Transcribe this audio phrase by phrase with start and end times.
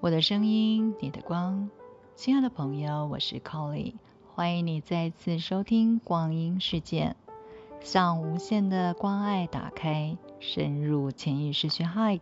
[0.00, 1.68] 我的声音，你的光，
[2.14, 3.94] 亲爱的朋友，我是 Colly，
[4.32, 7.16] 欢迎你再次收听光阴世界，
[7.80, 12.20] 向无限的关爱打开，深入潜意识去 Hug，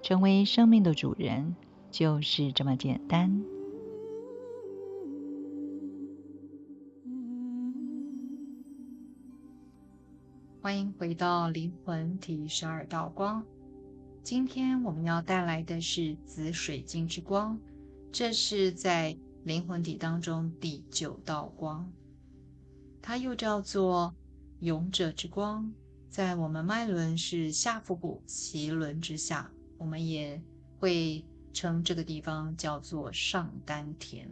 [0.00, 1.54] 成为生命的主人，
[1.90, 3.44] 就是这么简单。
[10.62, 13.44] 欢迎回到灵魂体十二道光。
[14.22, 17.58] 今天我们要带来的是紫水晶之光，
[18.12, 21.90] 这是在灵魂体当中第九道光，
[23.00, 24.14] 它又叫做
[24.60, 25.72] 勇者之光，
[26.10, 30.40] 在我们脉轮是下腹部脐轮之下，我们也
[30.78, 34.30] 会称这个地方叫做上丹田。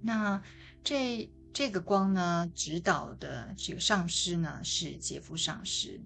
[0.00, 0.40] 那
[0.84, 6.00] 这这个光呢，指导的这个上师呢是杰夫上师。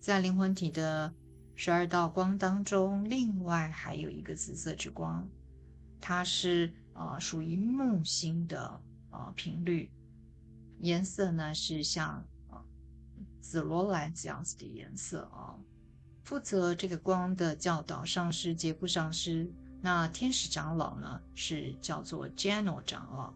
[0.00, 1.12] 在灵魂体的
[1.54, 5.28] 十二道光当中，另外还有一个紫色之光，
[6.00, 9.90] 它是呃属于木星的呃频率，
[10.78, 12.64] 颜色呢是像呃
[13.40, 15.58] 紫罗兰这样子的颜色啊。
[16.22, 23.34] 负责这个光的教导上师杰布上师，那天使长老呢是叫做 Jano 长老，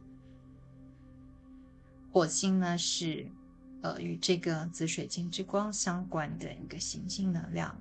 [2.12, 3.30] 火星呢是。
[3.82, 7.76] 呃，与这个紫水晶之光相关的一个行星能量，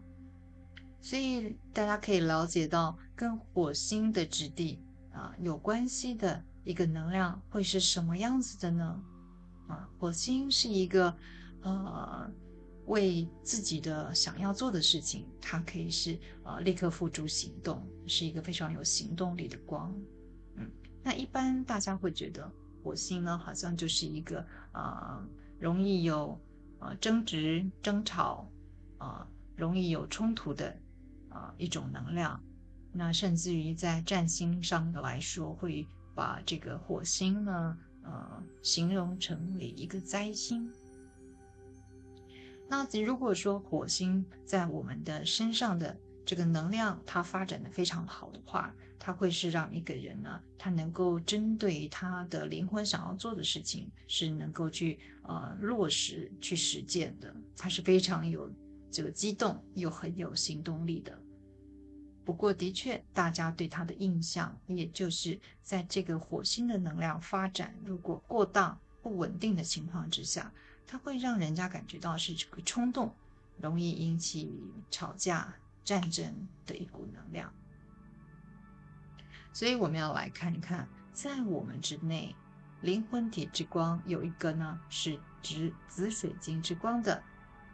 [1.00, 4.82] 所以大家可以了解到跟火星的质地
[5.14, 9.04] 啊有关系的一个能量会是什么样子的呢？
[9.68, 11.16] 啊，火星是一个
[11.62, 12.28] 呃
[12.88, 19.96] 为自己的想要做的事情，它可以是呃立刻付诸行动，是一个非常有行动力的光。
[20.56, 20.68] 嗯，
[21.04, 22.52] 那一般大家会觉得
[22.84, 25.24] 火星呢，好像就是一个啊。
[25.62, 26.38] 容易有
[26.80, 28.50] 呃争执、争吵，
[28.98, 30.76] 啊，容易有冲突的
[31.30, 32.42] 啊一种能量。
[32.92, 40.70] 那甚至于在占星上的来说，会把这个火星呢，呃，形容成为一个灾星。
[42.68, 45.96] 那如果说火星在我们的身上的
[46.26, 57.36] 这个能量，它发展的非常好的话，它会是让一个人呢，他能够针对他的灵魂想要做的事情，是能够去呃落实去实践的。
[57.58, 58.50] 他是非常有
[58.92, 61.18] 这个激动又很有行动力的。
[62.24, 70.54] 不过，的确，大家对他的印象，也就是在这个火星的能量发展如果过当不稳定的情况之下，
[70.86, 73.12] 它会让人家感觉到是这个冲动，
[73.60, 74.54] 容易引起
[74.92, 75.52] 吵架、
[75.84, 77.54] 战争的一股能量。
[79.54, 82.36] 所以我们要来看一看，在我们之内，
[82.82, 87.22] 灵魂体之光有一个呢是紫紫水晶之光的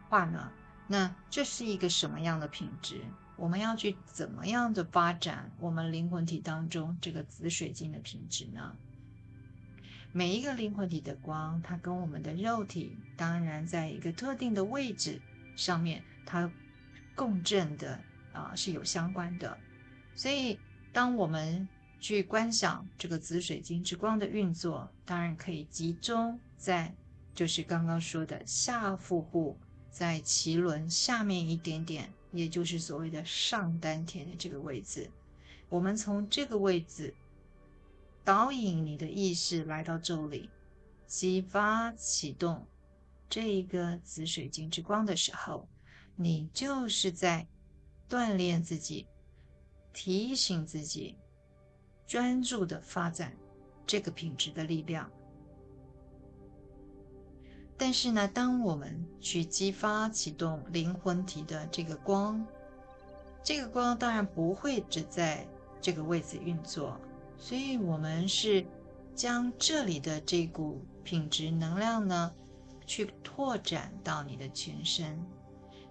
[0.10, 0.52] 话呢，
[0.88, 3.02] 那这是一个什么样的品质？
[3.36, 8.76] 我们要去怎么样的发展我们灵魂体当中这个紫水晶的品质呢？
[10.12, 15.22] 每一个灵魂体的光，它跟我们的肉体当然在一个特定的位置
[15.56, 16.50] 上面，它
[17.18, 18.00] 共振的
[18.32, 19.58] 啊是有相关的，
[20.16, 20.58] 所以。
[20.94, 21.68] 当我们
[22.00, 26.92] 去观想这个紫水晶之光的运作，当然可以集中在
[27.36, 29.56] 就是刚刚说的下腹部，
[29.92, 35.12] 在脐轮下面一点点，也就是所谓的上丹田的这个位置。
[35.70, 37.14] 我们从这个位置
[38.24, 40.50] 导引你的意识来到这里，
[41.06, 42.66] 激发启动
[43.30, 45.68] 这一个紫水晶之光的时候，
[46.18, 47.48] 你就是在
[48.10, 49.08] 锻炼自己。
[49.94, 51.18] 提醒自己
[52.06, 53.36] 专注的发展
[53.84, 55.10] 这个品质的力量。
[57.76, 62.46] 但是呢，当我们去激发启动灵魂体的这个光，
[63.44, 65.48] 这个光当然不会只在
[65.82, 67.02] 这个位置运作，
[67.40, 68.64] 所以我们是
[69.16, 72.32] 将这里的这股品质能量呢，
[72.86, 75.20] 去拓展到你的全身。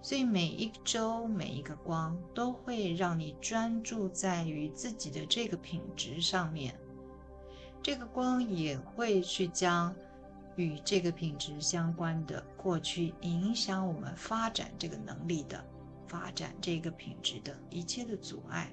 [0.07, 6.73] 所以每一周每一个光都会让你专注在于自己的这个品质上面，
[7.83, 9.93] 这个光也会去将
[10.55, 15.61] 与这个品质相关的过去影响我们发展这个能力的
[16.07, 18.71] 发展这个品质的一切的阻碍，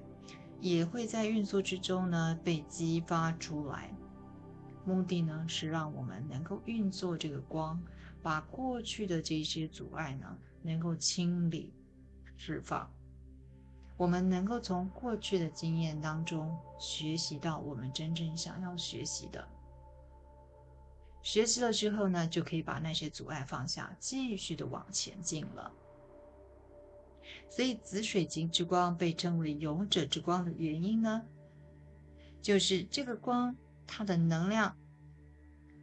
[0.60, 3.92] 也会在运作之中呢被激发出来。
[4.84, 7.82] 目的呢是让我们能够运作这个光，
[8.22, 10.38] 把过去的这些阻碍呢。
[10.64, 11.72] 能够清理、
[12.36, 12.90] 释放，
[13.98, 19.46] 我们能够从过去的经验当中学习到我们真正想要学习的。
[21.22, 25.70] 学习了之后呢，就可以把那些阻碍放下，继续的往前进了。
[27.50, 31.22] 所以紫水晶之光被称为勇者之光的原因呢，
[32.40, 33.54] 就是这个光
[33.86, 34.74] 它的能量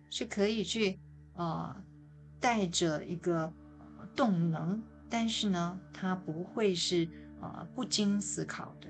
[0.10, 1.00] 是可以去
[1.34, 1.84] 呃
[2.40, 3.52] 带着一个
[4.16, 7.08] 动能，但是呢，它不会是
[7.42, 8.88] 呃不经思考的。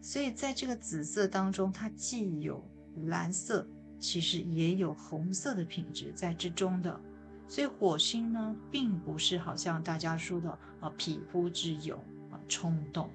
[0.00, 2.64] 所以在这个紫色当中，它既有
[3.06, 3.66] 蓝色，
[3.98, 7.00] 其实也有红色的品质在之中的。
[7.48, 10.50] 所以火星呢，并不是好像大家说的
[10.80, 11.98] 啊匹夫之勇
[12.30, 13.10] 啊冲动。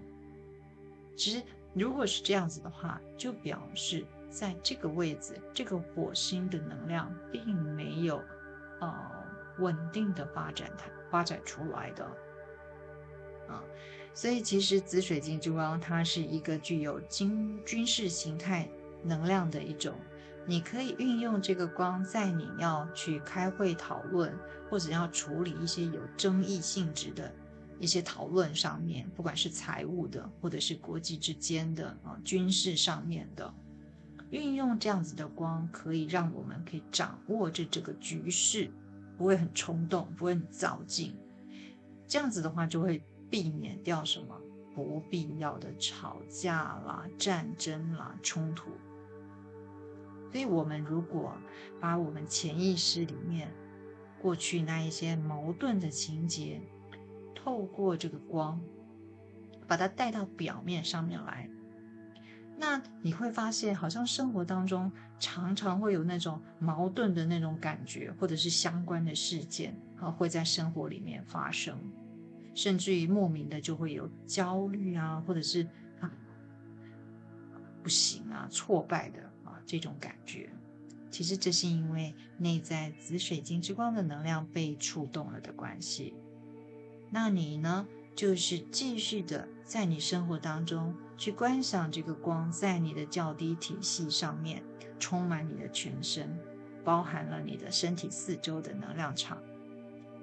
[1.15, 1.41] 其实
[1.73, 8.21] 如果是这样子的话，就表示在这个位置，这个火星的能量并没有
[8.81, 8.93] 呃
[9.59, 12.06] 稳定的发展它发展出来的
[13.48, 13.63] 啊。
[14.13, 18.68] 所以其实紫水晶之光，它是一个具有军军事形态
[19.04, 19.94] 能量的一种。
[20.48, 24.31] 你可以运用这个光，在你要去开会讨论，
[24.69, 27.34] 或者要处理一些有争议性质的
[27.80, 33.52] 一些讨论上面，不管是财务的，或者是国际之间的啊，军事上面的，
[34.30, 38.69] 运用这样子的光，可以让我们可以掌握着这个局势，
[39.17, 41.15] 不会很冲动，不会很躁进。
[42.07, 44.39] 这样子的话，就会避免掉什么
[44.73, 48.71] 不必要的吵架啦、战争啦、冲突。
[50.31, 51.33] 所以，我们如果
[51.79, 53.50] 把我们潜意识里面
[54.21, 56.61] 过去那一些矛盾的情节，
[57.33, 58.61] 透过这个光，
[59.65, 61.50] 把它带到表面上面来，
[62.57, 71.78] 那你会发现，好像生活当中常常会有那种矛盾的那种感觉，或者是相关的事件啊，会在生活里面发生，
[72.54, 75.68] 甚至于莫名的就会有焦虑啊，或者是
[76.00, 76.12] 啊
[77.84, 79.60] 不行啊，挫败的啊。
[79.66, 80.50] 这种感觉，
[81.12, 86.13] 其实这是因为内在紫水晶之光的能量被触动了的关系。
[87.10, 94.63] 那你呢，就是继续的在你生活当中去观赏这个光，在你的较低体系上面
[94.97, 96.39] 充满你的全身，
[96.83, 99.38] 包含了你的身体四周的能量场。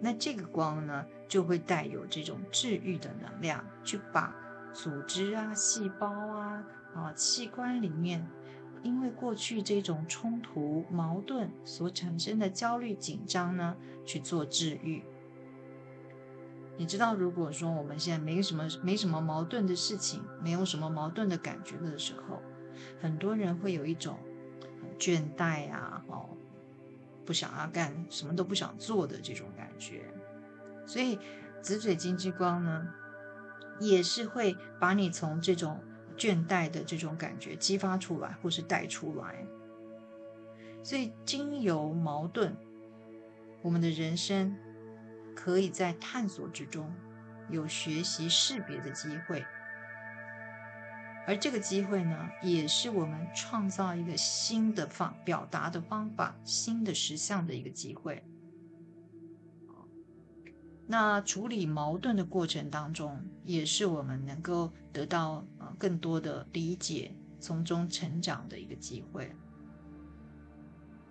[0.00, 4.34] 那这个光呢，就会带有这种治愈的能量，去把
[4.72, 6.64] 组织啊、细胞啊、
[6.94, 8.26] 啊器官里面。
[8.82, 15.04] 因为过去这种冲突矛盾所产生的焦虑紧张呢，去做治愈。
[16.76, 22.42] 你知道，如果说我们现在没什么没什么矛盾的事情，没有什么矛盾的感觉的时候，
[23.00, 24.18] 很多人会有一种
[24.98, 26.30] 倦怠啊，哦，
[27.24, 30.02] 不想要干什么都不想做的这种感觉。
[30.86, 31.18] 所以
[31.60, 32.88] 紫水晶之光呢，
[33.80, 35.80] 也是会把你从这种。
[36.14, 39.46] 倦怠的这种感觉激发出来，或是带出来，
[40.82, 42.54] 所以经由矛盾，
[43.62, 44.54] 我们的人生
[45.34, 46.92] 可以在探索之中
[47.50, 49.44] 有学习识别的机会，
[51.26, 58.24] 而这个机会呢，也是我们创造一个新的方表达的方法、新的实相的一个机会。
[60.86, 69.34] 那处理矛盾的过程当中，也是我们能够得到呃更多的理解，从中成长的一个机会。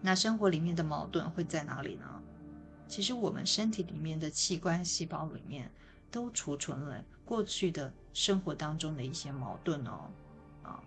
[0.02, 2.21] 那生活里面的矛盾会在哪里呢？
[2.92, 5.72] 其实我们身体里面的器官细胞里面
[6.12, 10.12] 都储存了过去的生活当中的一些矛盾哦。
[10.62, 10.84] 啊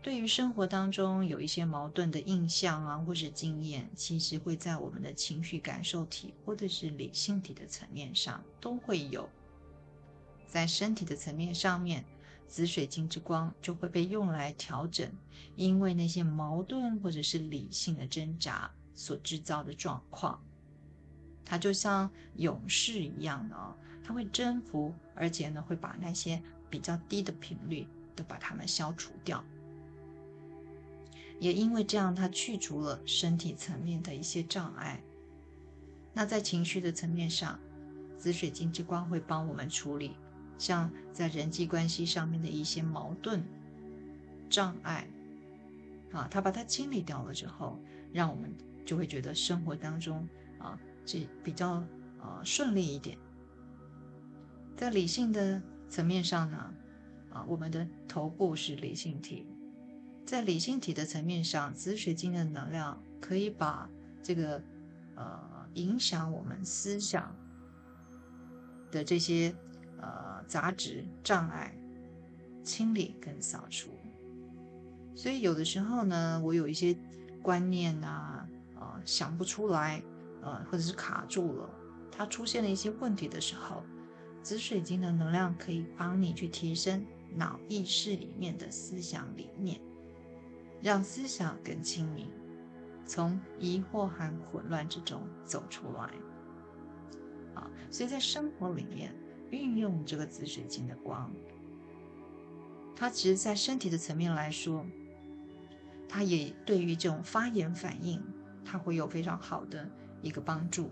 [0.00, 9.28] 对于生活当中有一些矛盾的印象啊，或是经验，其实会在我们的情绪感受体或者是理性体的层面上都会有。
[10.46, 12.04] 在身体的层面上面，
[12.46, 15.10] 紫水晶之光就会被用来调整，
[15.56, 20.40] 因为那些矛盾或者是理性的挣扎所制造的状况，
[21.48, 23.74] 它就像勇士一样的哦，
[24.04, 29.42] 它会征服，而且呢会把那些比较低的频率都把它们消除掉。
[31.40, 35.00] 也因为这样，它去除了身体层面的一些障碍。
[36.12, 37.58] 那在情绪的层面上，
[38.18, 40.16] 紫水晶之光会帮我们处理，
[40.58, 43.42] 像在人际关系上面的一些矛盾、
[44.50, 45.08] 障碍，
[46.12, 47.78] 啊，它把它清理掉了之后，
[48.12, 48.52] 让我们
[48.84, 50.28] 就会觉得生活当中
[50.58, 50.76] 啊，
[51.08, 51.82] 是比较
[52.20, 53.16] 呃顺利一点。
[54.76, 56.74] 在理性的层面上呢，
[57.30, 59.46] 啊，我们的头部是理性体。
[60.26, 63.88] 在理性体的层面上，紫水晶的能量可以把
[64.22, 64.62] 这个
[65.16, 65.40] 呃
[65.72, 67.34] 影响我们思想
[68.90, 69.54] 的这些
[69.98, 71.74] 呃杂质障碍
[72.62, 73.88] 清理跟扫除。
[75.16, 76.94] 所以有的时候呢，我有一些
[77.42, 78.46] 观念啊，
[78.78, 80.02] 呃想不出来，
[80.42, 81.70] 呃或者是卡住了，
[82.10, 83.82] 它出现了一些问题的时候，
[84.42, 87.04] 紫水晶的能量可以帮你去提升
[87.34, 89.80] 脑意识里面的思想理念，
[90.80, 92.30] 让思想更清明，
[93.04, 96.10] 从疑惑和混乱之中走出来。
[97.54, 99.12] 啊，所以在生活里面
[99.50, 101.30] 运用这个紫水晶的光，
[102.94, 104.86] 它其实在身体的层面来说，
[106.08, 108.22] 它也对于这种发炎反应，
[108.64, 109.90] 它会有非常好的
[110.22, 110.90] 一个帮助。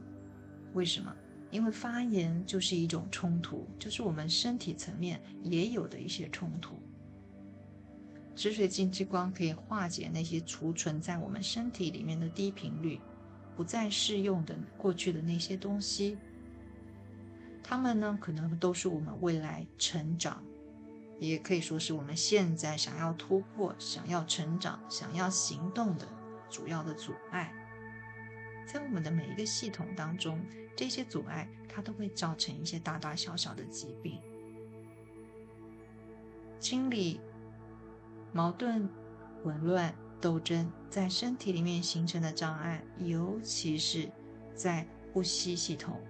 [0.75, 1.15] 为什么？
[1.51, 6.77] 因为发炎就是一种冲突，就是我们身体层面也有的一些冲突。
[8.35, 13.01] 紫水晶之光可以化解那些储存在我们身体里面的低频率、
[13.57, 16.19] 不再适用的过去的那些东西。
[17.63, 20.43] 它们呢，可能都是我们未来成长，
[21.19, 26.07] 也可以说是我们现在想要突破、想要成长、想要行动的
[26.51, 27.53] 主要的阻碍。
[28.67, 30.45] 在我们的每一个系统当中，
[30.75, 34.21] 这些阻碍它都会造成一些大大小小的疾病。
[36.59, 37.21] 清理
[38.33, 38.89] 矛盾、
[39.43, 44.11] 混乱、斗争在身体里面形成的障碍，尤其是
[44.55, 46.01] 在呼吸系统，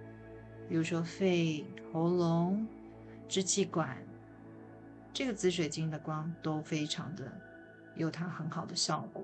[0.67, 2.67] 比如说肺、喉咙、
[3.27, 3.97] 支气管，
[5.13, 7.31] 这个紫水晶的光都非常的
[7.95, 9.23] 有它很好的效果。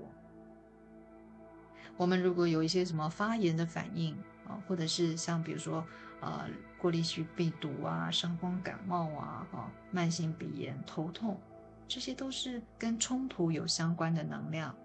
[1.95, 4.15] 我们如果有一些什么发炎的反应
[4.47, 5.85] 啊，或者是像比如说
[6.21, 6.47] 呃
[6.77, 11.39] 过滤性病毒啊、伤风感冒啊、哈慢性鼻炎、头痛，
[11.88, 14.75] 这些都是跟冲突有相关的能量，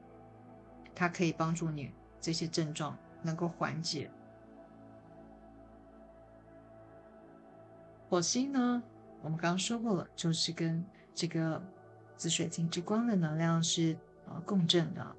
[0.95, 4.11] 它可以帮助你这些症状能够缓解。
[8.09, 8.83] 火星呢，
[9.23, 10.85] 我们刚刚说过了，就是跟
[11.15, 11.61] 这个
[12.17, 13.97] 紫水晶之光的能量是
[14.27, 15.17] 呃共振的。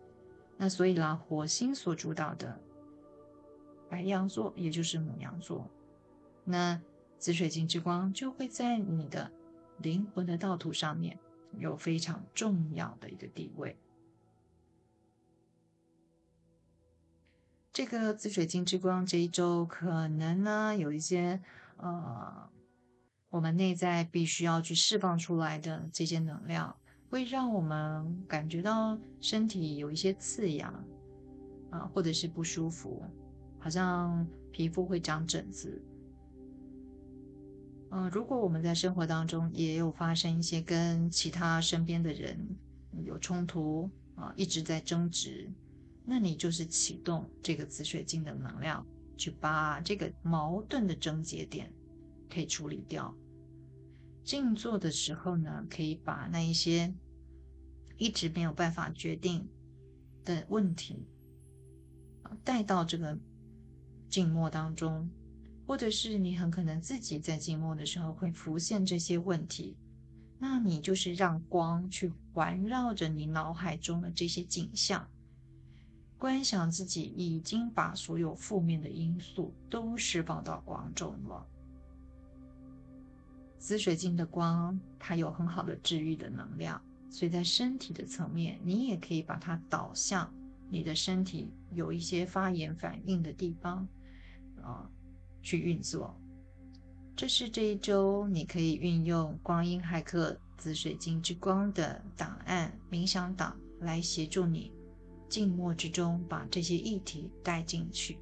[0.61, 2.59] 那所以啦，火星所主导的
[3.89, 5.65] 白羊座，也就是母羊座，
[6.43, 6.81] 那
[7.17, 9.31] 紫水晶之光就会在你的
[9.77, 11.17] 灵魂的道途上面
[11.57, 13.77] 有非常重要的一个地位。
[17.71, 21.41] 这个紫水晶之光这一周可能呢有一些
[21.77, 22.49] 呃，
[23.29, 26.75] 我们内在必须要去释放出来的这些能量。
[27.09, 30.71] 会让我们感觉到身体有一些刺痒
[31.71, 33.01] 啊，或者是不舒服，
[33.57, 35.81] 好像皮肤会长疹子。
[37.91, 42.37] 嗯，如果我们在生活当中也有发生一些跟其他身边的人
[43.03, 45.51] 有冲突啊，一直在争执，
[46.05, 48.85] 那你就是启动这个紫水晶的能量，
[49.17, 51.73] 去把这个矛盾的症结点
[52.29, 53.11] 可以处理掉。
[54.29, 56.93] 静坐的时候呢，可以把那一些
[57.97, 59.49] 一直没有办法决定
[60.23, 61.03] 的问题
[62.43, 63.17] 带到这个
[64.07, 65.09] 静默当中，
[65.65, 69.75] 或者是你很可能自己在静默的时候会浮现这些问题，
[70.37, 75.09] 那你就是让光去环绕着你脑海中的这些景象，
[76.19, 81.47] 观想自己已经把所有负面的因素都释放到光中了。
[83.59, 90.33] 紫水晶的光，它有很好的治愈的能量，所以在身体的层面，你也可以把它导向
[90.69, 93.87] 你的身体有一些发炎反应的地方，
[94.63, 94.89] 啊，
[95.41, 96.17] 去运作。
[97.15, 104.71] 这是这一周你可以运用光阴骇客紫水晶之光的档案冥想档来协助你
[105.27, 108.17] 静默之中把这些议题带进去。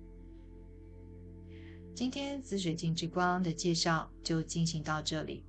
[1.98, 5.44] 今天紫水晶之光的介绍就进行到这里，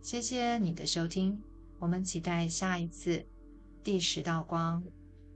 [0.00, 1.38] 谢谢你的收听，
[1.78, 3.26] 我们期待下一次
[3.84, 4.82] 第十道光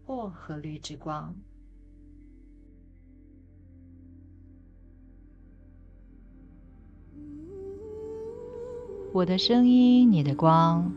[0.07, 1.37] 薄荷绿之光。
[9.13, 10.91] 我的声音，你的光，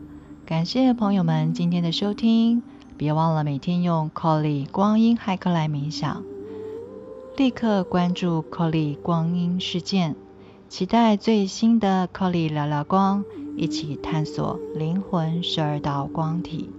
[0.46, 2.62] 感谢朋友们今天的收听，
[2.96, 6.33] 别忘了每天用 Colly 光阴骇客来冥想。
[7.36, 10.14] 立刻关注 Colly 光阴事件，
[10.68, 13.24] 期待最新的 Colly 聊聊光，
[13.56, 16.70] 一起探索灵魂十二道光体。